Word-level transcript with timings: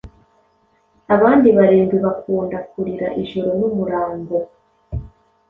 Abandi 1.15 1.47
barindwi 1.57 1.97
bakunda 2.05 2.57
kurira 2.71 3.07
ijoro 3.21 3.49
n'umurango 3.59 4.35